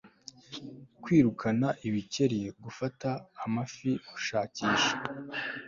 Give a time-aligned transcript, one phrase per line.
[1.03, 3.09] kwirukana ibikeri, gufata
[3.43, 4.93] amafi, gushakisha